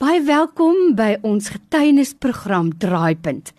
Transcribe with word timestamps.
Baie 0.00 0.22
welkom 0.24 0.94
by 0.96 1.18
ons 1.28 1.50
getuienisprogram 1.52 2.70
Draaipunt. 2.80 3.50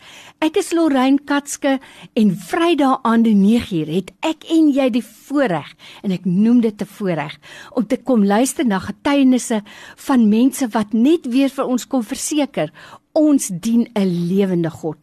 Ek 0.42 0.56
is 0.58 0.72
Lorraine 0.74 1.22
Katske 1.30 1.76
en 2.18 2.32
Vrydag 2.34 3.04
aand 3.06 3.28
die 3.28 3.36
9uur 3.38 3.92
het 3.94 4.10
ek 4.26 4.48
en 4.50 4.72
jy 4.74 4.88
die 4.96 5.04
voorreg 5.06 5.70
en 6.02 6.16
ek 6.16 6.26
noem 6.26 6.64
dit 6.66 6.82
'n 6.82 6.90
voorreg 6.98 7.38
om 7.78 7.86
te 7.86 8.02
kom 8.02 8.26
luister 8.26 8.66
na 8.66 8.80
getuienisse 8.82 9.62
van 10.08 10.30
mense 10.30 10.66
wat 10.74 10.98
net 10.98 11.30
weer 11.30 11.50
vir 11.50 11.66
ons 11.66 11.86
kom 11.86 12.02
verseker 12.02 12.74
ons 13.14 13.50
dien 13.54 13.88
'n 13.94 14.28
lewende 14.28 14.70
God. 14.70 14.98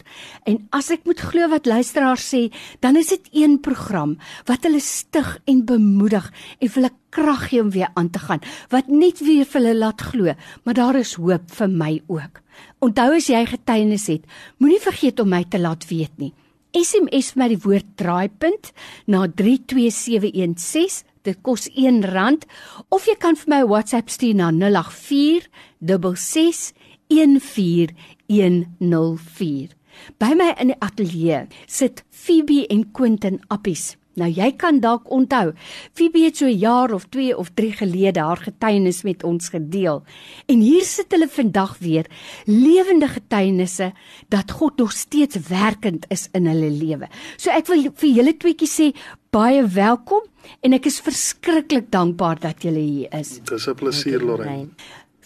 En 0.45 0.67
as 0.71 0.91
ek 0.91 1.05
moet 1.05 1.21
glo 1.21 1.49
wat 1.49 1.67
luisteraars 1.67 2.35
sê, 2.35 2.53
dan 2.81 2.97
is 2.97 3.09
dit 3.09 3.29
een 3.33 3.61
program 3.61 4.19
wat 4.47 4.63
hulle 4.63 4.81
stig 4.81 5.39
en 5.45 5.65
bemoedig 5.65 6.33
en 6.59 6.69
hulle 6.73 6.91
krag 7.11 7.49
gee 7.49 7.61
om 7.61 7.71
weer 7.71 7.91
aan 7.95 8.11
te 8.11 8.19
gaan. 8.19 8.41
Wat 8.69 8.89
net 8.89 9.21
weer 9.21 9.45
vir 9.45 9.61
hulle 9.61 9.75
laat 9.79 10.01
glo, 10.01 10.35
maar 10.65 10.75
daar 10.75 10.97
is 10.97 11.15
hoop 11.15 11.51
vir 11.51 11.69
my 11.69 12.03
ook. 12.07 12.41
Onthou 12.79 13.17
as 13.17 13.27
jy 13.27 13.47
getuienis 13.47 14.07
het, 14.07 14.25
moenie 14.59 14.81
vergeet 14.81 15.21
om 15.21 15.29
my 15.29 15.45
te 15.45 15.59
laat 15.59 15.89
weet 15.89 16.19
nie. 16.19 16.33
SMS 16.73 17.33
vir 17.33 17.43
my 17.43 17.49
die 17.49 17.63
woord 17.65 17.87
draaipunt 17.97 18.73
na 19.07 19.27
32716 19.27 21.05
dit 21.29 21.39
kos 21.43 21.69
R1 21.69 22.45
of 22.95 23.07
jy 23.09 23.17
kan 23.21 23.37
vir 23.37 23.53
my 23.53 23.63
WhatsApp 23.69 24.11
stuur 24.13 24.37
na 24.39 24.51
084 24.53 25.49
66 25.81 26.75
14104. 27.09 29.69
By 30.19 30.35
my 30.39 30.55
in 30.61 30.69
die 30.73 30.81
ateljee 30.85 31.47
sit 31.67 32.05
Phoebe 32.11 32.67
en 32.71 32.93
Quentin 32.93 33.41
Appies. 33.49 33.97
Nou 34.19 34.27
jy 34.35 34.49
kan 34.59 34.81
dalk 34.83 35.07
onthou, 35.15 35.53
Phoebe 35.95 36.25
het 36.25 36.37
so 36.37 36.47
'n 36.47 36.59
jaar 36.59 36.93
of 36.93 37.07
2 37.09 37.37
of 37.37 37.51
3 37.55 37.73
gelede 37.73 38.21
haar 38.21 38.37
getuienis 38.37 39.03
met 39.03 39.25
ons 39.25 39.49
gedeel. 39.49 40.03
En 40.47 40.61
hier 40.61 40.83
sit 40.83 41.13
hulle 41.13 41.29
vandag 41.29 41.79
weer, 41.79 42.07
lewende 42.45 43.09
getuienisse 43.09 43.93
dat 44.29 44.51
God 44.51 44.77
nog 44.77 44.93
steeds 44.93 45.37
werkend 45.49 46.07
is 46.09 46.29
in 46.33 46.47
hulle 46.47 46.71
lewe. 46.71 47.09
So 47.37 47.51
ek 47.51 47.67
wil 47.67 47.91
vir 47.95 48.11
julle 48.11 48.37
tweeetjies 48.37 48.81
sê 48.81 48.93
baie 49.31 49.67
welkom 49.67 50.23
en 50.61 50.73
ek 50.73 50.87
is 50.87 51.01
verskriklik 51.01 51.91
dankbaar 51.91 52.41
dat 52.41 52.63
julle 52.63 52.79
hier 52.79 53.15
is. 53.15 53.41
Dis 53.45 53.69
'n 53.69 53.75
plesier, 53.75 54.21
Lorraine. 54.21 54.69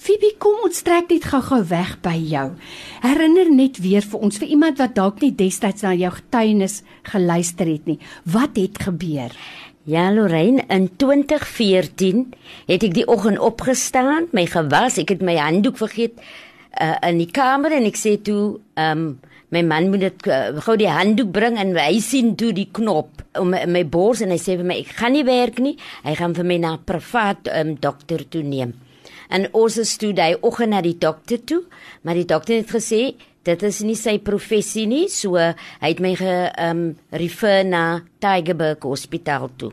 Fibi, 0.03 0.33
kom 0.43 0.65
ons 0.67 0.83
trek 0.83 1.13
net 1.13 1.29
gou-gou 1.31 1.61
weg 1.71 1.93
by 2.03 2.17
jou. 2.27 2.49
Herinner 3.05 3.47
net 3.55 3.77
weer 3.85 4.03
vir 4.03 4.25
ons 4.27 4.41
vir 4.41 4.49
iemand 4.51 4.81
wat 4.83 4.97
dalk 4.97 5.21
nie 5.23 5.31
destyds 5.39 5.85
na 5.87 5.93
jou 5.95 6.11
getuienis 6.17 6.81
geluister 7.07 7.71
het 7.71 7.87
nie. 7.87 8.01
Wat 8.27 8.59
het 8.59 8.81
gebeur? 8.83 9.31
Ja, 9.87 10.09
Lorraine, 10.11 10.67
in 10.75 10.89
2014 10.99 12.27
het 12.67 12.83
ek 12.83 12.99
die 12.99 13.07
oggend 13.07 13.39
opgestaan, 13.39 14.27
my 14.35 14.49
gewas, 14.51 14.99
ek 14.99 15.15
het 15.15 15.23
my 15.23 15.39
handdoek 15.39 15.79
vergeet 15.85 16.19
uh, 16.19 16.99
in 17.07 17.23
die 17.23 17.31
kamer 17.31 17.79
en 17.79 17.87
ek 17.87 18.03
sê 18.03 18.19
toe, 18.19 18.57
ehm 18.75 19.07
um, 19.07 19.11
my 19.53 19.61
man 19.69 19.91
moet 19.93 20.01
dit 20.01 20.31
uh, 20.33 20.63
gou 20.65 20.79
die 20.81 20.89
handdoek 20.89 21.29
bring 21.29 21.59
en 21.61 21.75
hy 21.77 21.99
sien 22.01 22.33
toe 22.41 22.55
die 22.57 22.71
knop 22.73 23.21
om 23.37 23.53
my, 23.53 23.67
my 23.69 23.83
bors 23.85 24.25
en 24.25 24.33
hy 24.33 24.39
sê 24.41 24.57
vir 24.57 24.65
my 24.67 24.79
ek 24.81 24.97
gaan 24.99 25.13
nie 25.13 25.27
werk 25.29 25.61
nie. 25.61 25.77
Hy 26.03 26.17
gaan 26.19 26.35
vir 26.35 26.49
my 26.49 26.57
na 26.59 26.79
'n 26.79 26.89
privaat 26.89 27.53
um, 27.53 27.77
dokter 27.77 28.25
toe 28.27 28.43
neem 28.43 28.73
en 29.33 29.49
ons 29.57 29.77
is 29.81 29.97
toe 30.01 30.13
daai 30.17 30.37
oggend 30.41 30.75
na 30.75 30.81
die 30.85 30.97
dokter 30.99 31.41
toe, 31.45 31.63
maar 32.03 32.19
die 32.19 32.29
dokter 32.29 32.61
het 32.61 32.73
gesê 32.73 33.03
dit 33.43 33.63
is 33.67 33.81
nie 33.83 33.99
sy 33.99 34.19
professie 34.23 34.87
nie, 34.87 35.09
so 35.11 35.35
hy 35.35 35.89
het 35.89 36.03
my 36.03 36.15
ge 36.19 36.35
um 36.63 36.83
refer 37.11 37.65
na 37.67 38.03
Tygerberg 38.23 38.85
Hospitaal 38.87 39.51
toe. 39.59 39.73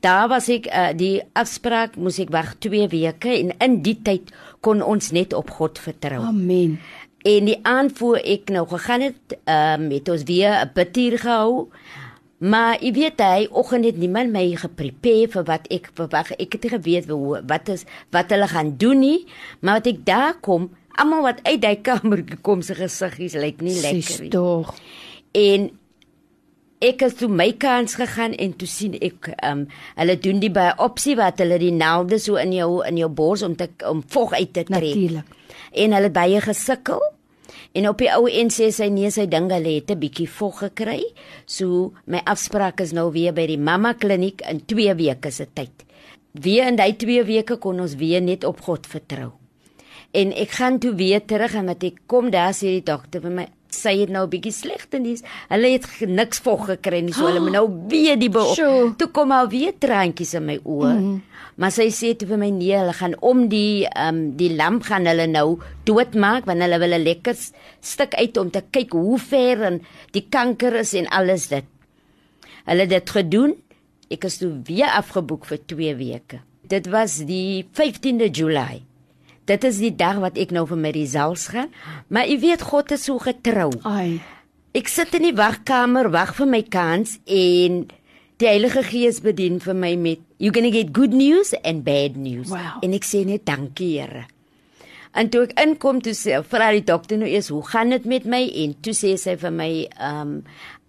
Daar 0.00 0.28
was 0.30 0.46
ek 0.52 0.68
uh, 0.70 0.90
die 0.94 1.18
afspraak 1.38 1.96
moes 1.98 2.20
ek 2.22 2.30
wag 2.34 2.54
2 2.62 2.86
weke 2.92 3.34
en 3.34 3.52
in 3.64 3.80
die 3.82 3.96
tyd 4.04 4.30
kon 4.62 4.82
ons 4.82 5.10
net 5.14 5.34
op 5.34 5.50
God 5.58 5.80
vertrou. 5.82 6.22
Amen. 6.28 6.78
En 7.26 7.48
die 7.50 7.58
aanvoer 7.66 8.20
ek 8.22 8.52
nou 8.54 8.64
gegaan 8.70 9.08
het, 9.08 9.38
ehm 9.44 9.88
um, 9.88 9.90
het 9.90 10.08
ons 10.08 10.22
weer 10.26 10.54
'n 10.62 10.70
bidtier 10.74 11.18
gehou. 11.18 11.68
Maar 12.38 12.76
jy 12.78 12.92
weet 12.94 13.18
hy 13.22 13.46
oggend 13.50 13.88
het 13.88 13.96
niemand 13.98 14.30
my 14.30 14.44
geprepare 14.60 15.26
vir 15.32 15.46
wat 15.48 15.64
ek 15.74 15.90
verwag. 15.98 16.30
Ek 16.38 16.54
het 16.54 16.68
geweet 16.70 17.08
wat 17.10 17.72
is 17.72 17.82
wat 18.14 18.30
hulle 18.30 18.46
gaan 18.46 18.76
doen 18.78 19.02
nie, 19.02 19.26
maar 19.60 19.80
wat 19.80 19.90
ek 19.90 20.04
daar 20.06 20.38
kom, 20.38 20.68
almal 20.94 21.26
wat 21.26 21.42
uit 21.42 21.58
daai 21.62 21.82
kamer 21.82 22.22
kom 22.46 22.62
se 22.62 22.78
gesiggies 22.78 23.34
lyk 23.34 23.60
nie 23.64 23.74
lekker 23.82 24.22
nie. 24.22 24.30
Tog. 24.30 24.70
En 25.34 25.70
ek 26.78 27.02
het 27.02 27.18
toe 27.18 27.28
my 27.28 27.50
kans 27.58 27.98
gegaan 27.98 28.36
en 28.38 28.54
toe 28.54 28.70
sien 28.70 28.94
ek 29.02 29.32
ehm 29.34 29.64
um, 29.64 29.66
hulle 29.98 30.18
doen 30.22 30.38
die 30.38 30.52
biopsie 30.54 31.16
wat 31.18 31.42
hulle 31.42 31.58
die 31.58 31.74
naalde 31.74 32.20
so 32.22 32.38
in 32.38 32.54
jou 32.54 32.84
in 32.86 33.02
jou 33.02 33.10
bors 33.10 33.42
om 33.42 33.56
te 33.58 33.66
om 33.82 34.04
vog 34.14 34.38
uit 34.38 34.52
te 34.52 34.62
trek. 34.62 34.78
Natuurlik. 34.78 35.36
En 35.74 35.98
hulle 35.98 36.10
baie 36.14 36.40
gesukkel. 36.40 37.02
En 37.72 37.88
op 37.88 37.98
die 37.98 38.10
ou 38.12 38.26
en 38.28 38.50
sê 38.52 38.70
sy 38.74 38.88
nee, 38.92 39.10
sy 39.10 39.26
ding 39.26 39.50
hulle 39.52 39.74
het 39.78 39.90
'n 39.90 39.98
bietjie 39.98 40.28
vog 40.28 40.58
gekry. 40.58 41.02
So 41.46 41.92
my 42.06 42.20
afspraak 42.24 42.80
is 42.80 42.92
nou 42.92 43.10
weer 43.12 43.32
by 43.32 43.46
die 43.46 43.58
mamma 43.58 43.94
kliniek 43.94 44.40
in 44.50 44.60
2 44.66 44.94
weke 44.94 45.30
se 45.30 45.46
tyd. 45.54 45.84
Wie 46.32 46.60
in 46.60 46.76
daai 46.76 46.96
2 46.96 47.24
weke 47.24 47.56
kon 47.56 47.80
ons 47.80 47.94
weer 47.94 48.20
net 48.22 48.44
op 48.44 48.60
God 48.60 48.86
vertrou. 48.86 49.32
En 50.12 50.32
ek 50.32 50.50
gaan 50.50 50.78
toe 50.78 50.94
weer 50.94 51.20
terug 51.24 51.54
en 51.54 51.64
met 51.64 51.82
ek 51.84 52.00
kom 52.06 52.30
daar 52.30 52.52
sê 52.52 52.66
die 52.78 52.82
dokter 52.82 53.20
vir 53.20 53.30
my 53.30 53.46
sy 53.74 53.94
het 54.00 54.10
nou 54.10 54.24
'n 54.26 54.30
bietjie 54.30 54.52
slegte 54.52 54.98
nuus. 54.98 55.22
Hulle 55.48 55.68
het 55.70 55.86
niks 56.00 56.38
vog 56.38 56.66
gekry 56.66 57.00
nie, 57.00 57.12
so 57.12 57.26
hulle 57.26 57.40
moet 57.40 57.52
nou 57.52 57.68
weer 57.92 58.18
die 58.18 58.30
beop. 58.30 58.56
Toe 58.96 59.08
kom 59.12 59.32
al 59.32 59.48
weer 59.48 59.72
traantjies 59.78 60.34
in 60.34 60.44
my 60.44 60.58
oë. 60.64 60.94
Mm. 60.94 61.22
Maar 61.56 61.72
sy 61.72 61.88
sê 61.90 62.16
toe 62.16 62.28
vir 62.28 62.38
my 62.38 62.50
nee, 62.50 62.76
hulle 62.76 62.92
gaan 62.92 63.14
om 63.20 63.48
die 63.48 63.86
ehm 63.86 64.14
um, 64.14 64.36
die 64.36 64.54
lamp 64.54 64.84
gaan 64.84 65.06
hulle 65.06 65.26
nou 65.26 65.58
doodmaak 65.84 66.46
want 66.46 66.60
hulle 66.60 66.78
wil 66.78 66.94
'n 66.94 67.02
lekker 67.02 67.36
stuk 67.80 68.14
uit 68.14 68.36
om 68.36 68.50
te 68.50 68.62
kyk 68.70 68.92
hoe 68.92 69.18
ver 69.18 69.62
en 69.62 69.80
die 70.12 70.26
kanker 70.30 70.74
is 70.74 70.94
en 70.94 71.08
alles 71.08 71.48
dit. 71.48 71.64
Hulle 72.64 72.80
het 72.80 72.90
dit 72.90 73.10
gedoen. 73.10 73.56
Ek 74.10 74.24
is 74.24 74.38
toe 74.38 74.60
weer 74.64 74.88
afgeboek 74.88 75.44
vir 75.44 75.58
2 75.66 75.94
weke. 75.96 76.40
Dit 76.62 76.86
was 76.86 77.18
die 77.26 77.66
15de 77.72 78.30
Julie 78.30 78.87
dit 79.48 79.68
is 79.68 79.80
die 79.82 79.94
dag 79.96 80.20
wat 80.22 80.38
ek 80.40 80.52
nou 80.54 80.64
vir 80.68 80.80
my 80.80 80.92
results 80.94 81.48
gaan. 81.54 81.70
Maar 82.12 82.28
jy 82.28 82.38
weet 82.44 82.66
God 82.68 82.92
is 82.96 83.06
so 83.08 83.20
getrou. 83.22 83.70
Ai. 83.88 84.20
Ek 84.76 84.90
sit 84.92 85.14
in 85.16 85.30
die 85.30 85.36
wagkamer, 85.36 86.10
wag 86.12 86.34
vir 86.36 86.50
my 86.50 86.62
kans 86.68 87.16
en 87.24 87.86
die 88.38 88.46
Heilige 88.46 88.84
Gees 88.86 89.22
bedien 89.24 89.58
vir 89.64 89.74
my 89.74 89.94
met 89.98 90.22
you 90.38 90.52
going 90.54 90.68
to 90.68 90.74
get 90.74 90.92
good 90.94 91.14
news 91.16 91.54
and 91.64 91.82
bad 91.84 92.16
news. 92.16 92.52
Wow. 92.52 92.78
En 92.84 92.94
ek 92.94 93.06
sê 93.08 93.24
net 93.26 93.46
dankie 93.48 93.96
Here. 93.98 94.26
En 95.18 95.30
toe 95.32 95.46
ek 95.48 95.56
inkom 95.58 96.02
toe 96.04 96.14
sê 96.14 96.36
vra 96.46 96.68
die 96.76 96.84
dokter 96.86 97.18
nou 97.18 97.28
eers 97.28 97.48
hoe 97.50 97.64
gaan 97.66 97.94
dit 97.94 98.04
met 98.06 98.28
my 98.28 98.42
en 98.62 98.76
toe 98.84 98.94
sê 98.94 99.14
sy 99.18 99.34
vir 99.40 99.54
my 99.54 99.70
um 100.04 100.34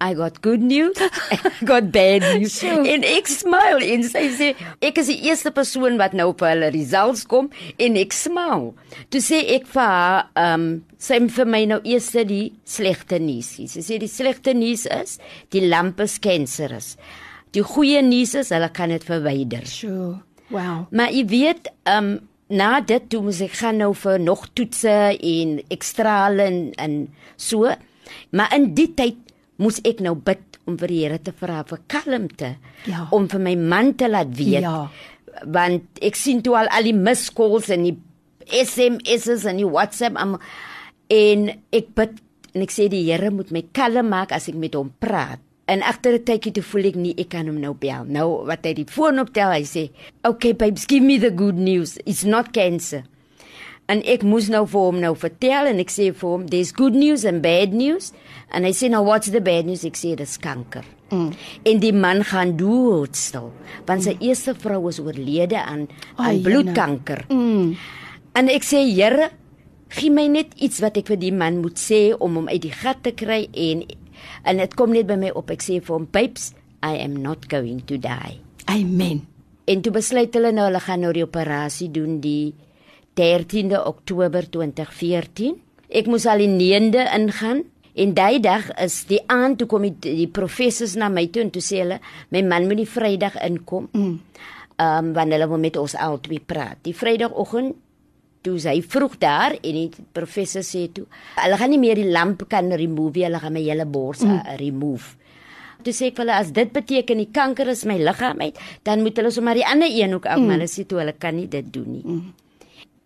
I 0.02 0.14
got 0.14 0.42
good 0.42 0.62
news. 0.62 0.96
I 1.00 1.66
got 1.66 1.92
bad 1.92 2.22
news. 2.22 2.54
Sure. 2.60 2.84
En 2.88 3.04
ek 3.04 3.28
smile 3.32 3.84
en 3.94 4.04
sy 4.08 4.26
sê 4.36 4.50
ek 4.84 5.02
is 5.02 5.10
die 5.12 5.18
eerste 5.28 5.52
persoon 5.56 6.00
wat 6.00 6.16
nou 6.18 6.30
op 6.32 6.44
hulle 6.48 6.72
results 6.76 7.26
kom 7.30 7.50
en 7.80 7.98
ek 8.00 8.16
smile. 8.16 8.72
Toe 9.12 9.22
sê 9.24 9.42
ek 9.56 9.68
vir 9.72 9.84
haar, 9.84 10.30
um 10.40 10.70
sê 11.00 11.20
vir 11.36 11.52
my 11.52 11.62
nou 11.70 11.80
eers 11.88 12.10
die 12.28 12.54
slegte 12.68 13.20
nuus. 13.24 13.54
Sy 13.60 13.84
sê 13.84 14.00
die 14.02 14.12
slegte 14.12 14.56
nuus 14.56 14.88
is 14.88 15.18
die 15.56 15.66
lamp 15.68 16.00
is 16.04 16.18
kanserus. 16.24 16.96
Die 17.56 17.64
goeie 17.66 18.02
nuus 18.06 18.36
is 18.40 18.52
hulle 18.56 18.72
kan 18.76 18.92
dit 18.94 19.04
verwyder. 19.04 19.68
Sure. 19.68 20.20
Wow. 20.50 20.88
Maar 20.96 21.14
jy 21.14 21.26
weet, 21.30 21.72
um 21.92 22.18
na 22.50 22.80
dit 22.82 23.04
toe 23.12 23.22
moet 23.22 23.40
ek 23.46 23.56
gaan 23.60 23.78
nou 23.84 23.92
vir 23.94 24.20
nog 24.24 24.48
toetse 24.58 24.94
en 25.14 25.58
ekstrale 25.70 26.48
en, 26.50 26.62
en 26.82 26.96
so. 27.38 27.70
Maar 28.34 28.56
in 28.58 28.72
die 28.78 28.90
tyd 28.98 29.29
moes 29.60 29.80
ek 29.88 30.02
nou 30.04 30.16
bid 30.16 30.60
om 30.68 30.78
vir 30.80 30.92
die 30.92 31.00
Here 31.04 31.20
te 31.24 31.34
vra 31.36 31.64
vir 31.68 31.82
kalmte 31.92 32.54
ja. 32.88 33.08
om 33.16 33.28
vir 33.32 33.44
my 33.44 33.56
man 33.60 33.94
te 34.00 34.10
laat 34.10 34.32
weet? 34.38 34.64
Ja. 34.64 34.90
want 35.46 36.02
ek 36.04 36.18
sien 36.20 36.42
toe 36.44 36.56
al 36.58 36.68
al 36.74 36.88
die 36.90 36.96
miskalls 36.96 37.70
en 37.72 37.86
die 37.88 37.98
SMS's 38.50 39.46
en 39.48 39.60
die 39.62 39.68
WhatsApp 39.68 40.18
am, 40.20 40.40
en 41.14 41.46
ek 41.76 41.94
bid 41.98 42.18
en 42.56 42.66
ek 42.66 42.74
sê 42.74 42.88
die 42.90 43.06
Here 43.06 43.30
moet 43.32 43.54
my 43.54 43.62
kalm 43.78 44.10
maak 44.10 44.34
as 44.36 44.50
ek 44.50 44.58
met 44.58 44.76
hom 44.78 44.90
praat. 45.00 45.42
En 45.70 45.84
agter 45.86 46.18
'n 46.18 46.26
tydjie 46.26 46.54
toe 46.58 46.64
voel 46.66 46.90
ek 46.90 46.96
nie 46.96 47.14
ek 47.18 47.30
kan 47.30 47.46
hom 47.46 47.60
nou 47.62 47.74
bel. 47.74 48.06
Nou 48.06 48.46
wat 48.46 48.66
hy 48.66 48.74
die 48.74 48.90
foon 48.90 49.20
optel 49.20 49.54
hy 49.54 49.64
sê 49.64 49.92
okay 50.26 50.54
babes 50.54 50.88
give 50.88 51.06
me 51.06 51.20
the 51.20 51.30
good 51.30 51.56
news. 51.56 51.98
It's 52.06 52.26
not 52.26 52.54
cancer 52.54 53.04
en 53.90 54.04
ek 54.06 54.24
moes 54.28 54.50
nou 54.54 54.64
vir 54.70 54.86
hom 54.90 55.02
nou 55.02 55.16
vertel 55.18 55.72
en 55.72 55.82
ek 55.82 55.92
sê 55.94 56.12
vir 56.14 56.30
hom 56.30 56.46
there's 56.52 56.72
good 56.76 56.96
news 56.98 57.26
and 57.26 57.44
bad 57.46 57.74
news. 57.74 58.14
En 58.54 58.66
hy 58.66 58.74
sê 58.74 58.90
nou 58.92 59.04
what's 59.08 59.32
the 59.34 59.42
bad 59.42 59.70
news? 59.70 59.86
Ek 59.88 59.98
sê 60.00 60.16
dis 60.20 60.38
kanker. 60.42 60.86
Mm. 61.10 61.32
en 61.66 61.80
die 61.82 61.94
man 61.94 62.20
gaan 62.22 62.52
doodstil 62.54 63.48
want 63.88 64.04
sy 64.06 64.12
mm. 64.14 64.26
eerste 64.28 64.54
vrou 64.62 64.92
is 64.92 65.00
oorlede 65.02 65.58
aan 65.58 65.88
aan 66.22 66.36
oh, 66.38 66.44
bloedkanker. 66.46 67.24
Mm. 67.34 67.72
en 68.38 68.52
ek 68.54 68.68
sê 68.68 68.84
Here 68.86 69.32
gee 69.90 70.14
my 70.14 70.28
net 70.30 70.54
iets 70.62 70.84
wat 70.84 71.00
ek 71.02 71.10
vir 71.10 71.18
die 71.22 71.34
man 71.34 71.64
moet 71.64 71.82
sê 71.82 72.12
om 72.14 72.38
hom 72.38 72.50
uit 72.52 72.62
die 72.62 72.74
gat 72.76 73.02
te 73.06 73.16
kry 73.18 73.48
en 73.50 73.88
en 74.46 74.62
dit 74.62 74.78
kom 74.78 74.94
net 74.94 75.08
by 75.10 75.18
my 75.18 75.34
op. 75.34 75.50
Ek 75.50 75.64
sê 75.66 75.80
vir 75.82 75.96
hom 75.96 76.06
babes 76.12 76.52
i 76.86 77.00
am 77.02 77.18
not 77.24 77.50
going 77.52 77.82
to 77.90 77.98
die. 77.98 78.38
Amen. 78.70 79.24
En 79.70 79.82
toe 79.86 79.94
besluit 79.94 80.34
hulle 80.36 80.52
nou 80.54 80.68
hulle 80.70 80.82
gaan 80.84 81.02
nou 81.06 81.14
die 81.16 81.26
operasie 81.26 81.90
doen 81.94 82.20
die 82.22 82.54
13de 83.20 83.82
Oktober 83.86 84.48
2014. 84.50 85.58
Ek 85.90 86.08
moes 86.08 86.28
al 86.30 86.46
die 86.46 86.52
9de 86.54 87.04
ingaan 87.18 87.66
en 88.00 88.14
daai 88.16 88.40
dag 88.40 88.70
is 88.80 89.02
die 89.10 89.20
aand 89.28 89.60
toe 89.60 89.68
kom 89.68 89.84
die, 89.90 90.16
die 90.24 90.30
professors 90.32 90.96
na 90.96 91.10
my 91.12 91.26
toe 91.28 91.44
en 91.44 91.52
toe 91.52 91.64
sê 91.64 91.82
hulle 91.84 92.00
my 92.32 92.46
man 92.48 92.70
moet 92.70 92.80
die 92.80 92.88
Vrydag 92.88 93.36
inkom. 93.44 93.92
Mm. 93.92 94.18
Ehm 94.80 95.10
um, 95.10 95.14
wanneer 95.18 95.44
hulle 95.44 95.60
met 95.60 95.76
ons 95.78 95.98
albei 96.00 96.40
praat. 96.40 96.80
Die 96.88 96.96
Vrydagoggend 96.96 97.76
toe 98.46 98.56
sy 98.62 98.80
vroeg 98.86 99.18
daar 99.20 99.56
en 99.60 99.78
die 99.78 100.06
professor 100.16 100.64
sê 100.64 100.86
toe 100.94 101.06
hulle 101.36 101.58
gaan 101.60 101.74
nie 101.74 101.82
meer 101.82 102.00
die 102.00 102.12
lamp 102.12 102.46
kan 102.52 102.72
remove 102.72 103.26
hulle 103.26 103.42
gaan 103.42 103.56
my 103.56 103.64
hele 103.66 103.86
bors 103.86 104.24
mm. 104.24 104.36
uh, 104.38 104.56
remove 104.62 105.18
toe 105.84 105.94
sê 105.96 106.10
ek 106.12 106.20
vir 106.20 106.26
hulle 106.26 106.38
as 106.40 106.54
dit 106.56 106.72
beteken 106.76 107.20
die 107.20 107.32
kanker 107.36 107.72
is 107.74 107.84
my 107.90 107.98
liggaam 108.00 108.40
uit 108.46 108.60
dan 108.88 109.04
moet 109.04 109.20
hulle 109.20 109.34
sommer 109.36 109.60
die 109.60 109.68
ander 109.68 109.92
een 109.92 110.16
ook 110.16 110.30
af 110.30 110.40
mm. 110.40 110.48
maar 110.48 110.60
hulle 110.60 110.72
sê 110.72 110.88
toe 110.88 111.02
hulle 111.02 111.16
kan 111.20 111.36
nie 111.36 111.50
dit 111.52 111.68
doen 111.74 111.92
nie 111.98 112.06
mm. 112.06 112.30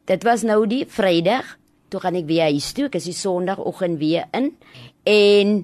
Dit 0.10 0.24
was 0.24 0.44
nou 0.48 0.64
die 0.68 0.84
vrydag 0.90 1.58
toe 1.94 2.02
gaan 2.02 2.18
ek 2.18 2.30
weer 2.30 2.50
huis 2.50 2.72
toe. 2.74 2.88
Ek 2.90 2.98
is 3.00 3.10
die 3.10 3.18
sondagoggend 3.18 4.00
weer 4.02 4.26
in. 4.34 4.52
En 5.10 5.60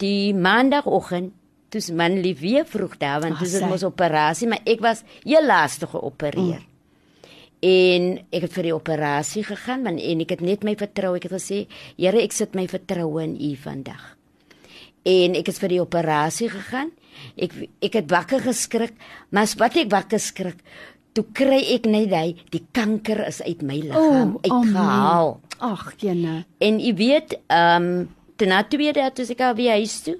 die 0.00 0.32
maandagoggend 0.34 1.34
dis 1.74 1.90
man 1.90 2.20
lief 2.22 2.40
weer 2.40 2.64
vroeg 2.68 2.96
daar 3.00 3.20
want 3.24 3.40
dis 3.42 3.58
mos 3.66 3.84
operasie 3.84 4.48
maar 4.48 4.62
ek 4.68 4.82
was 4.84 5.02
heel 5.24 5.44
laaste 5.44 5.88
geopereer. 5.90 6.62
Mm. 6.62 6.72
En 7.66 8.04
ek 8.30 8.46
het 8.46 8.54
vir 8.54 8.68
die 8.68 8.74
operasie 8.76 9.42
gegaan 9.46 9.82
want 9.86 10.00
en 10.00 10.22
ek 10.24 10.36
het 10.36 10.44
net 10.44 10.66
my 10.66 10.76
vertrou 10.78 11.14
ek 11.16 11.28
het 11.28 11.36
gesê 11.36 11.64
Here 11.96 12.22
ek 12.22 12.36
sit 12.36 12.54
my 12.54 12.66
vertroue 12.70 13.24
in 13.24 13.34
U 13.34 13.54
vandag. 13.60 14.04
En 15.06 15.36
ek 15.38 15.50
het 15.50 15.58
vir 15.62 15.74
die 15.74 15.82
operasie 15.82 16.50
gegaan. 16.52 16.92
Ek 17.34 17.54
ek 17.82 18.00
het 18.02 18.12
wakker 18.12 18.44
geskrik 18.46 18.94
maar 19.34 19.50
wat 19.58 19.80
ek 19.80 19.90
wakker 19.92 20.22
skrik 20.22 20.62
toe 21.16 21.24
kry 21.36 21.62
ek 21.76 21.88
net 21.90 22.12
hy 22.12 22.28
die 22.52 22.62
kanker 22.76 23.24
is 23.26 23.40
uit 23.42 23.64
my 23.64 23.80
liggaam 23.88 24.36
oh, 24.36 24.44
uitgehaal 24.44 25.32
ag 25.72 25.88
jene 26.02 26.44
en 26.60 26.78
u 26.80 26.92
weet 27.00 27.38
ehm 27.48 27.90
um, 27.90 28.06
ten 28.36 28.52
tweede 28.68 29.00
het 29.00 29.18
ek 29.18 29.40
al 29.40 29.54
weer 29.56 29.80
huis 29.80 30.00
toe 30.04 30.18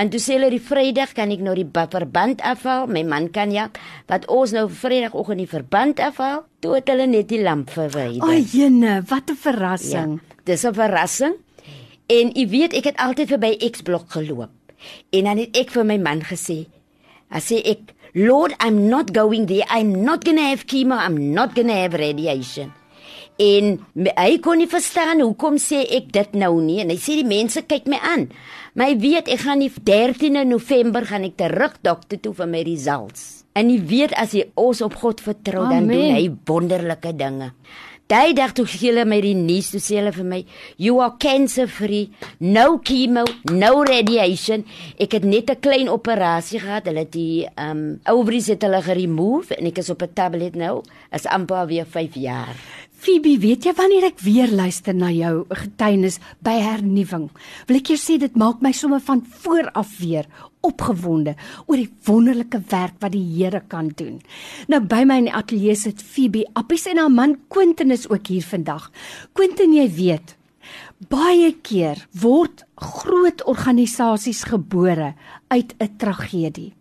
En 0.00 0.08
toe 0.08 0.20
sê 0.22 0.38
hulle 0.38 0.48
die 0.54 0.62
Vrydag 0.62 1.12
kan 1.16 1.32
ek 1.34 1.42
nou 1.44 1.52
die 1.56 1.68
verband 1.68 2.40
afhaal. 2.48 2.86
My 2.88 3.02
man 3.04 3.28
kan 3.32 3.52
ja. 3.52 3.68
Wat 4.08 4.24
ons 4.32 4.54
nou 4.56 4.64
Vrydagoggend 4.72 5.42
die 5.42 5.50
verband 5.50 6.00
afhaal, 6.00 6.46
toe 6.64 6.78
het 6.78 6.88
hulle 6.88 7.06
net 7.10 7.28
die 7.28 7.42
lamp 7.42 7.70
verwyder. 7.74 8.24
Ag 8.24 8.54
jene, 8.56 9.02
wat 9.10 9.30
'n 9.30 9.36
verrassing. 9.36 10.16
Ja, 10.16 10.36
dis 10.44 10.64
'n 10.64 10.74
verrassing. 10.74 11.34
En 12.08 12.32
u 12.36 12.48
weet 12.48 12.72
ek 12.72 12.84
het 12.84 12.96
altyd 12.96 13.28
verby 13.28 13.56
X-blok 13.70 14.10
geloop. 14.10 14.50
En 15.10 15.24
dan 15.24 15.38
het 15.38 15.56
ek 15.56 15.70
vir 15.70 15.84
my 15.84 15.98
man 15.98 16.20
gesê, 16.22 16.66
"I 17.30 17.38
sê 17.38 17.60
ek, 17.64 17.94
Lord, 18.14 18.54
I'm 18.60 18.88
not 18.88 19.12
going 19.12 19.46
there. 19.46 19.64
I'm 19.70 20.04
not 20.04 20.24
going 20.24 20.36
to 20.36 20.42
have 20.42 20.66
chemo. 20.66 20.98
I'm 20.98 21.32
not 21.32 21.54
going 21.54 21.68
to 21.68 21.74
have 21.74 21.94
radiation." 21.94 22.72
En 23.40 23.78
hy 23.96 24.38
kon 24.44 24.60
nie 24.60 24.68
verstaan 24.68 25.22
hoekom 25.24 25.56
sê 25.58 25.82
ek 25.96 26.12
dit 26.12 26.34
nou 26.38 26.60
nie. 26.60 26.82
En 26.84 26.92
hy 26.92 26.98
sê 27.00 27.16
die 27.18 27.26
mense 27.26 27.62
kyk 27.66 27.88
my 27.90 27.98
aan. 28.04 28.28
My 28.78 28.92
weet 29.00 29.30
ek 29.32 29.46
gaan 29.46 29.64
die 29.64 29.72
13de 29.72 30.44
November 30.48 31.06
gaan 31.08 31.24
ek 31.26 31.38
terug 31.40 31.78
dokter 31.84 32.20
toe 32.20 32.34
vir 32.36 32.50
my 32.52 32.62
results. 32.68 33.42
En 33.56 33.68
jy 33.68 33.80
weet 33.84 34.14
as 34.16 34.32
jy 34.36 34.46
ons 34.56 34.80
op 34.84 34.94
God 35.00 35.20
vertrou 35.20 35.66
dan 35.68 35.88
doen 35.90 36.14
hy 36.14 36.28
wonderlike 36.48 37.12
dinge. 37.18 37.50
Daai 38.10 38.34
dag 38.34 38.52
toe 38.52 38.66
sê 38.66 38.88
hulle 38.88 39.04
my 39.08 39.20
die 39.24 39.34
nuus, 39.34 39.70
toe 39.72 39.80
sê 39.80 39.96
hulle 40.00 40.12
vir 40.12 40.24
my, 40.24 40.44
"You 40.76 41.00
are 41.00 41.14
cancer 41.18 41.66
free, 41.68 42.10
no 42.40 42.78
chemo, 42.78 43.24
no 43.50 43.84
radiation." 43.84 44.64
Ek 44.98 45.12
het 45.12 45.24
net 45.24 45.50
'n 45.50 45.60
klein 45.60 45.88
operasie 45.88 46.60
gehad. 46.60 46.86
Hulle 46.86 46.98
het 46.98 47.12
die 47.12 47.46
um, 47.56 48.00
ovaries 48.04 48.46
het 48.48 48.62
hulle 48.62 48.82
geremove 48.82 49.56
en 49.56 49.66
ek 49.66 49.78
is 49.78 49.90
op 49.90 50.02
'n 50.02 50.12
tablet 50.14 50.54
nou. 50.54 50.82
Is 51.12 51.26
amper 51.26 51.66
weer 51.66 51.86
5 51.86 52.14
jaar. 52.14 52.56
Phoebe, 53.02 53.38
weet 53.38 53.64
jy 53.64 53.72
wanneer 53.74 54.04
ek 54.04 54.20
weer 54.20 54.46
luister 54.46 54.94
na 54.94 55.10
jou 55.10 55.44
getuienis 55.50 56.20
by 56.38 56.60
hernuwing, 56.62 57.30
wil 57.66 57.76
ek 57.76 57.88
jou 57.90 57.96
sê 57.98 58.18
dit 58.22 58.36
maak 58.38 58.62
my 58.62 58.70
sommer 58.70 59.00
van 59.00 59.24
voor 59.42 59.70
af 59.74 59.98
weer 59.98 60.28
opgewonde 60.66 61.34
oor 61.66 61.76
die 61.76 61.90
wonderlike 62.06 62.60
werk 62.72 62.98
wat 63.02 63.12
die 63.12 63.24
Here 63.34 63.62
kan 63.68 63.90
doen. 63.96 64.20
Nou 64.68 64.80
by 64.80 65.02
my 65.06 65.18
in 65.22 65.28
die 65.30 65.34
ateljee 65.34 65.76
sit 65.78 66.02
Phoebe 66.02 66.46
Appies 66.58 66.86
en 66.90 67.00
haar 67.02 67.12
man 67.12 67.36
Quentin 67.52 67.90
is 67.90 68.08
ook 68.08 68.26
hier 68.26 68.46
vandag. 68.46 68.90
Quentin, 69.32 69.74
jy 69.74 69.88
weet, 69.96 70.36
baie 71.10 71.50
keer 71.66 71.98
word 72.22 72.64
groot 72.78 73.42
organisasies 73.50 74.44
gebore 74.50 75.14
uit 75.48 75.74
'n 75.78 75.96
tragedie. 75.98 76.72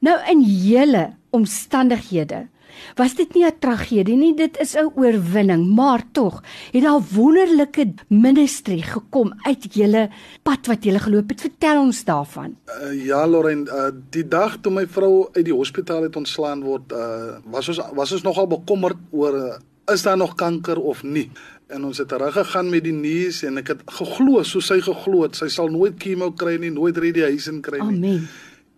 Nou 0.00 0.18
in 0.30 0.42
hele 0.42 1.16
omstandighede 1.30 2.48
Was 2.96 3.14
dit 3.14 3.34
nie 3.34 3.44
'n 3.44 3.58
tragedie 3.58 4.16
nie, 4.16 4.34
dit 4.34 4.58
is 4.60 4.74
'n 4.74 4.92
oorwinning, 4.94 5.74
maar 5.74 6.02
tog 6.12 6.42
het 6.72 6.82
daar 6.82 7.00
wonderlike 7.14 7.94
ministry 8.08 8.80
gekom 8.82 9.32
uit 9.42 9.74
julle 9.74 10.10
pad 10.42 10.66
wat 10.66 10.84
julle 10.84 10.98
geloop 10.98 11.28
het. 11.28 11.40
Vertel 11.40 11.80
ons 11.80 12.04
daarvan. 12.04 12.56
Uh, 12.66 13.04
ja, 13.04 13.26
Lauren, 13.26 13.66
uh, 13.66 13.90
die 14.10 14.28
dag 14.28 14.58
toe 14.60 14.72
my 14.72 14.86
vrou 14.86 15.28
uit 15.32 15.44
die 15.44 15.54
hospitaal 15.54 16.02
het 16.02 16.16
ontslaan 16.16 16.62
word, 16.62 16.92
uh, 16.92 17.36
was 17.44 17.68
ons 17.68 17.80
was 17.92 18.12
ons 18.12 18.22
nogal 18.22 18.46
bekommerd 18.46 18.96
oor 19.10 19.34
uh, 19.34 19.54
is 19.92 20.02
daar 20.02 20.16
nog 20.16 20.34
kanker 20.34 20.80
of 20.80 21.02
nie. 21.02 21.30
En 21.66 21.84
ons 21.84 21.98
het 21.98 22.08
teruggegaan 22.08 22.70
met 22.70 22.84
die 22.84 22.92
nuus 22.92 23.42
en 23.42 23.58
ek 23.62 23.72
het 23.72 23.84
geglo 23.98 24.42
soos 24.46 24.68
sy 24.70 24.80
geglo 24.84 25.24
het, 25.26 25.38
sy 25.38 25.48
sal 25.52 25.70
nooit 25.72 25.96
chemo 26.02 26.32
kry 26.36 26.58
nie, 26.60 26.70
nooit 26.70 26.98
radiation 27.00 27.62
kry 27.64 27.80
nie. 27.80 27.96
Amen. 27.96 28.28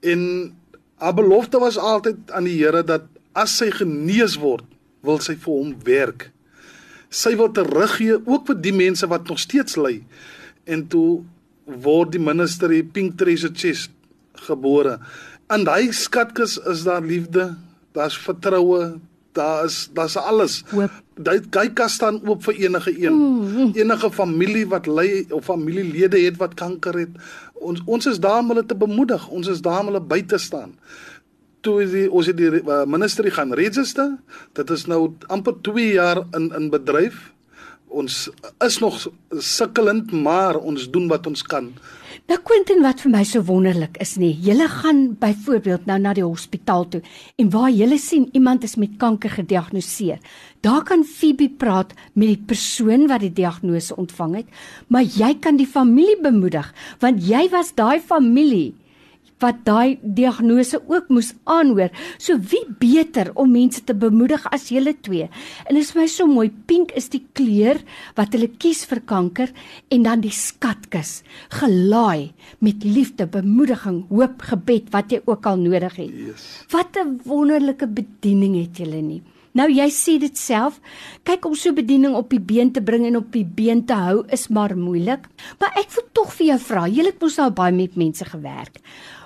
En 0.05 0.21
haar 1.03 1.17
belofte 1.17 1.59
was 1.59 1.79
altyd 1.79 2.31
aan 2.31 2.47
die 2.49 2.57
Here 2.61 2.85
dat 2.87 3.09
as 3.35 3.59
sy 3.59 3.71
genees 3.75 4.39
word, 4.41 4.65
wil 5.05 5.21
sy 5.21 5.37
vir 5.37 5.53
hom 5.53 5.75
werk. 5.87 6.29
Sy 7.15 7.35
wil 7.39 7.53
teruggee 7.55 8.17
ook 8.19 8.49
vir 8.49 8.61
die 8.63 8.75
mense 8.75 9.07
wat 9.11 9.29
nog 9.29 9.41
steeds 9.43 9.77
ly. 9.79 9.99
En 10.67 10.87
toe 10.91 11.23
word 11.65 12.15
die 12.15 12.23
ministerie 12.23 12.83
Pink 12.85 13.19
Treasure 13.21 13.55
Chest 13.55 13.93
gebore. 14.47 14.99
In 15.53 15.67
daai 15.67 15.93
skatkis 15.93 16.57
is 16.71 16.85
daar 16.87 17.05
liefde, 17.05 17.53
daar's 17.95 18.17
vertroue, 18.19 18.97
daar 19.37 19.65
is 19.69 19.89
daar's 19.95 20.17
alles. 20.17 20.63
Daai 21.15 21.39
daai 21.51 21.71
kas 21.77 21.99
staan 21.99 22.21
oop 22.27 22.43
vir 22.49 22.67
enige 22.67 22.95
een. 22.97 23.15
Mm. 23.15 23.73
Enige 23.79 24.11
familie 24.11 24.67
wat 24.71 24.87
ly 24.87 25.25
of 25.31 25.47
familielede 25.51 26.21
het 26.25 26.39
wat 26.43 26.57
kanker 26.59 26.99
het. 27.05 27.19
Ons 27.55 27.83
ons 27.87 28.07
is 28.11 28.21
daar 28.21 28.43
om 28.43 28.53
hulle 28.55 28.67
te 28.67 28.77
bemoedig. 28.79 29.29
Ons 29.29 29.51
is 29.53 29.63
daar 29.63 29.85
om 29.85 29.93
hulle 29.93 30.03
by 30.03 30.23
te 30.23 30.39
staan 30.39 30.75
toe 31.65 31.81
die 31.89 32.07
ons 32.13 32.29
het 32.31 32.39
die 32.39 32.51
uh, 32.61 32.85
ministerie 32.89 33.33
gaan 33.35 33.55
register. 33.57 34.17
Dit 34.57 34.71
is 34.75 34.87
nou 34.91 35.15
amper 35.33 35.57
2 35.67 35.95
jaar 35.97 36.25
in 36.37 36.51
in 36.57 36.71
bedryf. 36.73 37.31
Ons 37.95 38.29
is 38.65 38.81
nog 38.83 38.97
sukkelend, 39.39 40.11
maar 40.11 40.59
ons 40.59 40.89
doen 40.91 41.07
wat 41.09 41.29
ons 41.31 41.45
kan. 41.47 41.71
Nou 42.25 42.39
Quentin 42.41 42.81
wat 42.83 43.03
vir 43.05 43.13
my 43.13 43.21
so 43.29 43.45
wonderlik 43.45 43.99
is 44.03 44.15
nie. 44.17 44.33
Julle 44.43 44.65
gaan 44.73 45.03
byvoorbeeld 45.21 45.87
nou 45.87 45.99
na 46.01 46.15
die 46.17 46.25
hospitaal 46.25 46.87
toe 46.89 47.03
en 47.39 47.51
waar 47.53 47.69
julle 47.71 47.99
sien 48.01 48.29
iemand 48.33 48.65
is 48.65 48.79
met 48.81 48.97
kanker 48.99 49.35
gediagnoseer. 49.37 50.23
Daar 50.65 50.83
kan 50.89 51.05
Phoebe 51.05 51.51
praat 51.51 51.93
met 52.15 52.33
die 52.33 52.41
persoon 52.49 53.07
wat 53.11 53.21
die 53.27 53.35
diagnose 53.35 53.97
ontvang 54.01 54.39
het, 54.41 54.49
maar 54.89 55.05
jy 55.05 55.35
kan 55.37 55.61
die 55.61 55.69
familie 55.69 56.17
bemoedig 56.23 56.73
want 57.05 57.21
jy 57.29 57.45
was 57.53 57.75
daai 57.77 58.01
familie 58.01 58.73
wat 59.43 59.65
daai 59.67 59.99
diagnose 60.03 60.81
ook 60.87 61.11
moes 61.13 61.33
aanhoor. 61.51 61.91
So 62.19 62.39
wie 62.39 62.63
beter 62.81 63.33
om 63.35 63.53
mense 63.53 63.85
te 63.85 63.95
bemoedig 63.95 64.47
as 64.55 64.69
julle 64.73 64.95
twee? 65.05 65.29
En 65.67 65.75
dit 65.75 65.83
is 65.83 65.95
my 65.97 66.07
so 66.11 66.27
mooi. 66.31 66.51
Pink 66.51 66.95
is 66.99 67.11
die 67.13 67.25
kleur 67.37 67.81
wat 68.19 68.35
hulle 68.37 68.49
kies 68.49 68.85
vir 68.91 69.03
kanker 69.05 69.53
en 69.93 70.07
dan 70.07 70.25
die 70.25 70.33
skatkis, 70.35 71.23
gelaai 71.61 72.33
met 72.65 72.85
liefde, 72.85 73.27
bemoediging, 73.27 74.05
hoop, 74.11 74.43
gebed 74.51 74.91
wat 74.95 75.13
jy 75.13 75.23
ook 75.27 75.47
al 75.47 75.61
nodig 75.61 76.01
het. 76.01 76.11
Yes. 76.31 76.49
Wat 76.73 76.97
'n 76.97 77.21
wonderlike 77.25 77.87
bediening 77.87 78.57
het 78.57 78.79
julle 78.79 79.03
nie. 79.03 79.23
Nou 79.55 79.69
jy 79.71 79.87
sê 79.95 80.17
dit 80.19 80.35
self, 80.35 80.81
kyk 81.23 81.45
om 81.47 81.55
so 81.55 81.71
bediening 81.73 82.17
op 82.19 82.33
die 82.33 82.41
been 82.43 82.73
te 82.75 82.83
bring 82.83 83.07
en 83.07 83.21
op 83.21 83.31
die 83.31 83.45
been 83.47 83.85
te 83.87 83.95
hou 83.95 84.25
is 84.35 84.49
maar 84.49 84.75
moeilik. 84.75 85.29
Maar 85.61 85.79
ek 85.79 85.93
wil 85.95 86.07
tog 86.13 86.33
vir 86.35 86.47
jou 86.47 86.59
vra, 86.59 86.89
jy 86.91 87.05
het 87.07 87.23
mos 87.23 87.39
nou 87.39 87.51
baie 87.55 87.73
met 87.73 87.95
mense 87.95 88.25
gewerk. 88.25 88.81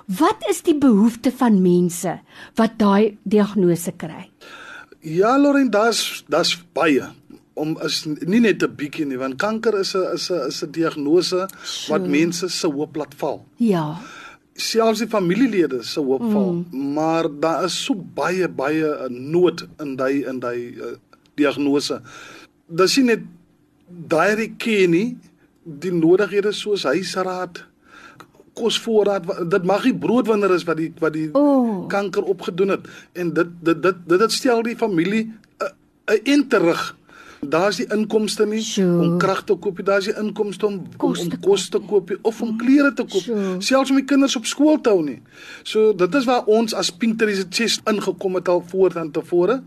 Wat 0.08 0.40
is 0.48 0.62
die 0.64 0.78
behoefte 0.78 1.28
van 1.36 1.58
mense 1.60 2.14
wat 2.56 2.78
daai 2.80 3.18
diagnose 3.28 3.92
kry? 3.92 4.30
Ja, 5.04 5.36
Lauren, 5.36 5.68
daar's 5.70 6.24
daar's 6.32 6.54
baie 6.72 7.10
om 7.58 7.74
is 7.84 8.04
nie 8.06 8.40
net 8.40 8.62
'n 8.62 8.74
bietjie 8.76 9.04
nie, 9.04 9.18
want 9.18 9.36
kanker 9.36 9.78
is 9.80 9.94
'n 9.94 10.14
is 10.14 10.30
'n 10.30 10.48
is 10.48 10.62
'n 10.64 10.70
diagnose 10.72 11.48
so. 11.62 11.92
wat 11.92 12.08
mense 12.08 12.48
se 12.48 12.66
hoop 12.66 12.96
laat 12.96 13.14
val. 13.14 13.44
Ja. 13.56 14.00
Selfs 14.54 14.98
die 14.98 15.08
familielede 15.08 15.82
se 15.82 16.00
hoop 16.00 16.22
mm. 16.22 16.32
val, 16.32 16.64
maar 16.72 17.28
daar 17.40 17.64
is 17.64 17.84
so 17.84 17.94
baie 17.94 18.48
baie 18.48 19.08
nood 19.10 19.66
in 19.78 19.96
daai 19.96 20.24
in 20.24 20.40
daai 20.40 20.74
uh, 20.80 20.96
diagnose. 21.34 22.00
Dis 22.66 22.96
nie 22.96 23.04
net 23.04 23.22
daai 23.86 24.54
kenny 24.56 25.16
die 25.64 25.92
nodighede 25.92 26.52
soos 26.52 26.82
huisraad 26.82 27.67
kosvoorraad 28.58 29.26
dit 29.50 29.66
mag 29.70 29.86
nie 29.86 29.94
broodwinner 29.94 30.54
is 30.54 30.66
wat 30.68 30.80
die 30.82 30.92
wat 31.02 31.14
die 31.16 31.28
oh. 31.38 31.86
kanker 31.90 32.26
opgedoen 32.34 32.76
het 32.76 32.92
en 33.14 33.32
dit 33.40 33.56
dit 33.62 33.82
dit 33.82 34.04
dit, 34.06 34.18
dit 34.26 34.32
stel 34.32 34.62
die 34.66 34.76
familie 34.76 35.24
'n 35.24 35.72
uh, 36.12 36.36
'n 36.36 36.48
terug 36.48 36.94
Daar's 37.40 37.76
die 37.76 37.86
inkomste 37.94 38.46
nie 38.46 38.62
Sjoe. 38.62 38.98
om 39.00 39.18
krag 39.18 39.44
te 39.44 39.54
koop, 39.54 39.78
daar's 39.86 40.04
die 40.04 40.14
inkomste 40.18 40.66
om 40.66 40.80
Kos 40.96 41.20
om, 41.20 41.30
om 41.30 41.40
kos 41.40 41.68
te 41.68 41.78
koop 41.78 42.10
of 42.22 42.40
om 42.42 42.56
klere 42.58 42.92
te 42.92 43.04
koop, 43.04 43.22
Sjoe. 43.22 43.56
selfs 43.62 43.90
om 43.90 43.96
die 44.00 44.04
kinders 44.04 44.36
op 44.36 44.46
skool 44.46 44.80
te 44.80 44.90
hou 44.90 45.04
nie. 45.04 45.20
So 45.62 45.94
dit 45.94 46.14
is 46.14 46.26
waar 46.26 46.50
ons 46.50 46.74
as 46.74 46.90
Pinkterries 46.90 47.44
Chest 47.50 47.86
ingekom 47.88 48.34
het 48.34 48.48
al 48.48 48.64
voor 48.66 48.92
dan 48.92 49.10
tevore. 49.10 49.62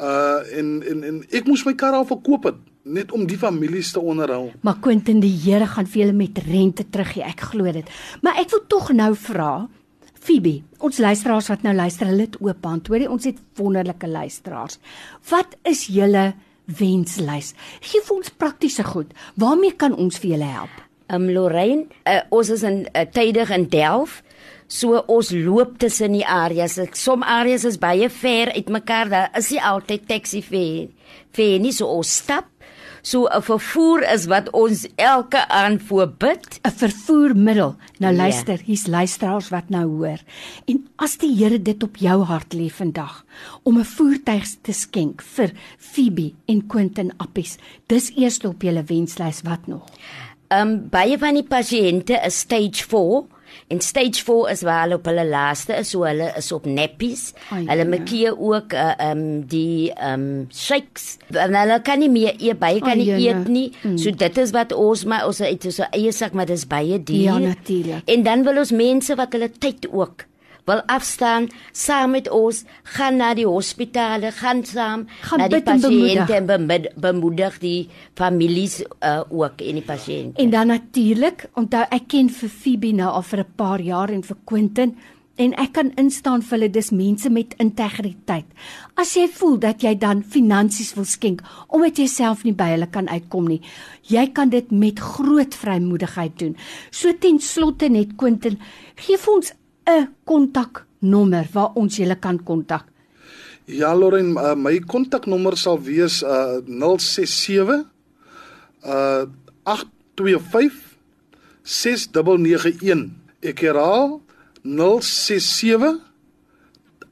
Uh 0.00 0.58
en 0.58 0.82
en 0.90 1.04
en 1.04 1.22
ek 1.30 1.46
moes 1.46 1.64
my 1.66 1.74
kar 1.74 1.94
al 1.94 2.06
verkoop 2.06 2.50
het 2.50 2.58
net 2.82 3.12
om 3.12 3.26
die 3.28 3.38
families 3.38 3.92
te 3.92 4.00
onderhou. 4.00 4.50
Maar 4.62 4.78
Quentin, 4.80 5.20
die 5.20 5.34
Here 5.34 5.66
gaan 5.66 5.86
vir 5.86 6.04
julle 6.04 6.16
met 6.16 6.38
rente 6.46 6.86
teruggee. 6.88 7.26
Ek 7.26 7.48
glo 7.52 7.72
dit. 7.72 7.88
Maar 8.22 8.40
ek 8.42 8.54
wil 8.54 8.64
tog 8.70 8.92
nou 8.96 9.12
vra, 9.18 9.52
Phoebe, 10.18 10.58
ons 10.84 10.98
luisteraars 10.98 11.48
wat 11.52 11.62
nou 11.64 11.72
luister, 11.76 12.08
hulle 12.10 12.26
het 12.26 12.36
oop 12.42 12.66
hand. 12.66 12.88
Hoorie, 12.90 13.08
ons 13.10 13.24
het 13.28 13.38
wonderlike 13.56 14.08
luisteraars. 14.10 14.76
Wat 15.30 15.54
is 15.68 15.86
julle 15.92 16.32
wenslys? 16.78 17.54
Gee 17.80 18.02
vir 18.04 18.16
ons 18.18 18.34
praktiese 18.36 18.84
goed. 18.84 19.14
Waarmee 19.40 19.76
kan 19.78 19.94
ons 19.96 20.18
vir 20.20 20.34
julle 20.34 20.50
help? 20.50 20.84
Um 21.08 21.30
Lorraine, 21.32 21.86
uh, 22.04 22.20
ons 22.34 22.50
is 22.52 22.64
in 22.66 22.82
uh, 22.90 23.06
tydig 23.08 23.52
in 23.54 23.68
Delf. 23.72 24.20
So 24.68 25.00
ons 25.08 25.30
loop 25.32 25.78
tussen 25.80 26.12
die 26.18 26.26
areas. 26.28 26.76
Som 26.98 27.24
areas 27.24 27.64
is 27.64 27.80
baie 27.80 28.10
ver 28.12 28.52
uitmekaar. 28.52 29.08
Daar 29.08 29.38
is 29.38 29.48
nie 29.54 29.62
altyd 29.64 30.04
taxi 30.10 30.42
vir 30.44 30.90
vir 31.32 31.56
nie 31.62 31.72
so 31.72 31.88
ons 31.88 32.18
stap. 32.20 32.50
So 33.08 33.24
'n 33.24 33.42
vervoer 33.42 34.02
is 34.12 34.26
wat 34.26 34.50
ons 34.50 34.86
elke 34.96 35.48
aand 35.48 35.82
voorbid. 35.82 36.60
'n 36.62 36.70
Vervoermiddel. 36.70 37.76
Nou 37.98 38.12
Ja. 38.14 38.22
luister, 38.22 38.58
hier's 38.64 38.86
luisteraars 38.86 39.48
wat 39.48 39.68
nou 39.68 39.86
hoor. 39.86 40.20
En 40.64 40.88
as 40.96 41.16
die 41.16 41.36
Here 41.36 41.62
dit 41.62 41.82
op 41.82 41.96
jou 41.96 42.22
hart 42.22 42.54
lê 42.54 42.68
vandag 42.70 43.24
om 43.62 43.78
'n 43.78 43.84
voertuig 43.84 44.44
te 44.60 44.72
skenk 44.72 45.22
vir 45.22 45.52
Phoebe 45.78 46.32
en 46.46 46.66
Quentin 46.66 47.12
Appies, 47.16 47.56
dis 47.86 48.12
eers 48.16 48.44
op 48.44 48.62
julle 48.62 48.84
wenslys 48.84 49.42
wat 49.42 49.66
nog? 49.66 49.86
Um 50.48 50.88
baie 50.88 51.18
van 51.18 51.34
die 51.34 51.46
pasiënte 51.48 52.20
is 52.26 52.38
stage 52.38 52.84
4 52.88 53.24
en 53.68 53.80
stage 53.80 54.22
4 54.24 54.50
is 54.50 54.62
waar 54.62 54.82
hulle 54.82 54.94
op 54.94 55.04
hulle 55.10 55.24
laaste 55.26 55.74
is, 55.76 55.90
so 55.90 56.02
hulle 56.06 56.32
is 56.36 56.52
op 56.52 56.66
nappies. 56.66 57.32
Ai, 57.50 57.64
Hulle 57.66 57.84
ja. 57.84 57.88
makie 57.88 58.30
ook 58.38 58.72
uh, 58.72 58.92
um 59.10 59.46
die 59.46 59.92
um 60.12 60.46
shakes. 60.54 61.16
En 61.34 61.54
hulle 61.54 61.80
kan 61.82 61.98
nie 61.98 62.10
meer 62.10 62.34
eet, 62.38 62.58
baie 62.58 62.80
kan 62.80 62.94
Ai, 62.94 62.96
nie 63.02 63.10
jene. 63.10 63.40
eet 63.40 63.48
nie. 63.48 63.98
So 63.98 64.10
dit 64.10 64.38
is 64.38 64.50
wat 64.56 64.72
ons 64.72 65.04
maar 65.04 65.26
ons 65.26 65.38
het 65.44 65.66
so 65.72 65.84
eie 65.90 66.12
sak, 66.12 66.32
maar 66.32 66.46
dis 66.46 66.66
baie 66.66 67.02
duur. 67.02 67.22
Ja, 67.22 67.38
natuurlijk. 67.38 68.08
En 68.08 68.22
dan 68.22 68.44
wil 68.44 68.58
ons 68.58 68.70
mense 68.72 69.14
wat 69.18 69.32
hulle 69.32 69.50
tyd 69.58 69.88
ook 69.92 70.24
wil 70.68 70.82
afstaan 70.86 71.48
saam 71.72 72.14
met 72.16 72.30
ons 72.30 72.62
gaan 72.96 73.18
na 73.20 73.32
die 73.38 73.46
hospitale 73.48 74.32
gaan 74.38 74.64
saam 74.68 75.06
Gaan 75.26 75.42
na 75.42 75.48
die 75.48 75.58
bid 75.58 75.68
en 75.74 75.80
bemoedig. 75.80 76.24
pasiënte 76.28 76.38
en 76.38 76.46
bemoedig, 76.46 76.94
bemoedig 77.08 77.60
die 77.64 77.88
families 78.14 78.80
uh, 78.82 79.20
ook 79.28 79.64
en 79.64 79.80
die 79.80 79.86
pasiënte 79.86 80.42
En 80.42 80.50
dan 80.50 80.66
natuurlik, 80.72 81.48
onthou 81.58 81.84
ek 81.90 82.08
ken 82.12 82.28
vir 82.30 82.50
Phoebe 82.52 82.92
nou 82.92 83.10
al 83.10 83.22
vir 83.22 83.40
'n 83.44 83.54
paar 83.56 83.80
jaar 83.80 84.10
en 84.10 84.22
vir 84.22 84.36
Quentin 84.44 84.96
en 85.38 85.54
ek 85.62 85.72
kan 85.76 85.92
instaan 86.00 86.42
vir 86.42 86.56
hulle 86.56 86.70
dis 86.74 86.90
mense 86.90 87.30
met 87.30 87.54
integriteit. 87.62 88.46
As 88.98 89.14
jy 89.14 89.28
voel 89.30 89.58
dat 89.62 89.84
jy 89.86 89.94
dan 89.98 90.24
finansies 90.26 90.94
wil 90.98 91.06
skenk 91.06 91.44
omdat 91.68 91.98
jy 91.98 92.08
self 92.10 92.42
nie 92.44 92.54
by 92.58 92.72
hulle 92.74 92.88
kan 92.90 93.08
uitkom 93.08 93.46
nie, 93.46 93.60
jy 94.10 94.26
kan 94.34 94.50
dit 94.50 94.70
met 94.70 94.98
groot 94.98 95.54
vrymoedigheid 95.54 96.38
doen. 96.38 96.56
So 96.90 97.12
ten 97.12 97.38
slotte 97.38 97.88
net 97.88 98.16
Quentin, 98.18 98.58
gee 98.96 99.16
vir 99.16 99.34
ons 99.34 99.52
'n 99.88 100.08
kontaknommer 100.24 101.48
waar 101.52 101.72
ons 101.74 101.96
julle 101.96 102.16
kan 102.18 102.38
kontak. 102.44 102.84
Ja, 103.64 103.94
Lauren, 103.94 104.32
uh, 104.36 104.54
my 104.56 104.78
kontaknommer 104.80 105.56
sal 105.56 105.80
wees 105.80 106.22
uh 106.22 106.60
067 106.64 107.84
uh 108.84 109.24
825 109.64 110.96
6991. 111.62 113.10
Ek 113.40 113.60
herhaal 113.60 114.20
067 114.64 116.00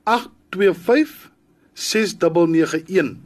825 0.04 1.30
6991. 1.74 3.16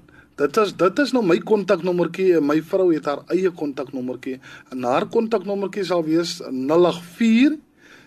Dit 0.41 0.57
is 0.57 0.73
dit 0.73 0.99
is 0.99 1.13
nou 1.13 1.23
my 1.27 1.39
kontaknommertjie 1.39 2.33
en 2.39 2.47
my 2.47 2.59
vrou 2.65 2.89
het 2.95 3.07
haar 3.07 3.23
eie 3.35 3.51
kontaknommertjie. 3.51 4.39
En 4.73 4.87
haar 4.89 5.07
kontaknommertjie 5.07 5.85
sal 5.85 6.03
wees 6.07 6.39
084 6.49 7.59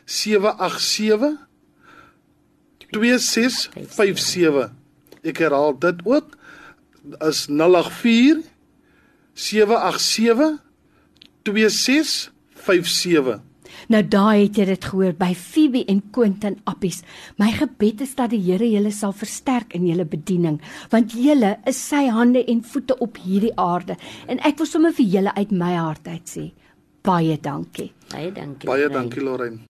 787 0.06 1.38
2657. 2.94 4.72
Ek 5.24 5.38
herhaal 5.40 5.78
dit 5.80 6.04
ook 6.06 6.38
is 7.24 7.48
084 7.48 8.44
787 9.34 10.60
2657. 11.44 13.42
Nou 13.92 14.02
daai 14.08 14.46
het 14.46 14.58
jy 14.60 14.66
dit 14.70 14.86
gehoor 14.86 15.16
by 15.18 15.32
Phoebe 15.36 15.82
en 15.92 16.00
Quentin 16.16 16.60
Appies. 16.70 17.02
My 17.42 17.50
gebed 17.56 18.04
is 18.06 18.14
dat 18.16 18.32
die 18.32 18.42
Here 18.46 18.68
julle 18.70 18.94
sal 18.96 19.16
versterk 19.18 19.74
in 19.78 19.88
julle 19.90 20.06
bediening, 20.08 20.62
want 20.94 21.16
julle 21.18 21.58
is 21.70 21.82
sy 21.82 22.06
hande 22.14 22.46
en 22.46 22.64
voete 22.64 22.98
op 23.04 23.20
hierdie 23.26 23.54
aarde. 23.60 23.98
En 24.28 24.40
ek 24.46 24.62
wil 24.62 24.70
sommer 24.70 24.96
vir 24.96 25.10
julle 25.18 25.36
uit 25.36 25.52
my 25.52 25.74
hart 25.76 26.08
uit 26.08 26.36
sê, 26.38 26.48
baie 27.04 27.38
dankie. 27.42 27.92
baie 28.14 28.32
dankie 28.32 28.70
Baie 28.70 28.90
dankie 28.90 29.24
Lorraine. 29.24 29.66